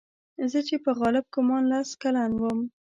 [0.51, 2.59] زه چې په غالب ګومان لس کلن وم.